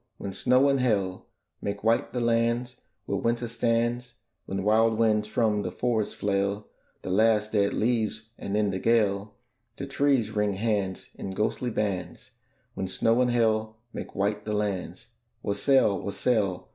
[0.17, 1.27] when snow and hail
[1.61, 4.15] Make white the lands where Winter stands;
[4.47, 6.69] When wild winds from the forests flail
[7.03, 9.35] The last dead leaves, and, in the gale,
[9.77, 12.31] The trees wring hands in ghostly bands:
[12.73, 15.09] When snow and hail make white the lands,
[15.43, 16.01] Wassail!
[16.01, 16.69] wassail!